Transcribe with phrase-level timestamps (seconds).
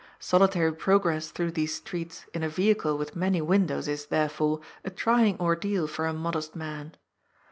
[0.17, 5.39] Solitary progress through these streets in a vehicle with many windows is, therefore, a trying
[5.39, 6.95] ordeal for a modest man.